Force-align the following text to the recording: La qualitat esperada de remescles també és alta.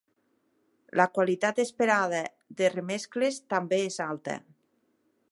La 0.99 1.05
qualitat 1.17 1.59
esperada 1.63 2.21
de 2.61 2.69
remescles 2.75 3.37
també 3.55 3.79
és 3.91 3.99
alta. 4.07 4.39